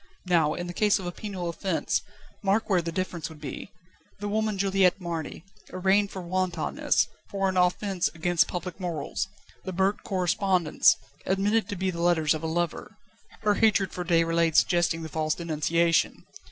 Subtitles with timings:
[0.25, 2.01] Now, in the case of a penal offence,
[2.41, 3.71] mark where the difference would be!
[4.17, 9.27] The woman Juliette Marny, arraigned for wantonness, for an offence against public morals;
[9.63, 10.95] the burnt correspondence,
[11.27, 12.97] admitted to be the letters of a lover
[13.41, 16.25] her hatred for Déroulède suggesting the false denunciation.